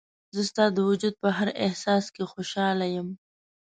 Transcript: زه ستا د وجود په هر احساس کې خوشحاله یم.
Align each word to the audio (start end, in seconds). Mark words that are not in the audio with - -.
زه 0.35 0.41
ستا 0.49 0.65
د 0.73 0.77
وجود 0.89 1.13
په 1.23 1.29
هر 1.37 1.49
احساس 1.65 2.05
کې 2.13 2.23
خوشحاله 2.31 2.85
یم. 2.95 3.09